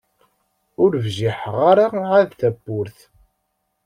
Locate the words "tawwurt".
2.39-2.99